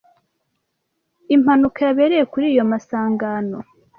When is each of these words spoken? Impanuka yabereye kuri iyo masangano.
Impanuka 1.35 1.79
yabereye 1.87 2.23
kuri 2.31 2.45
iyo 2.53 2.63
masangano. 2.71 3.57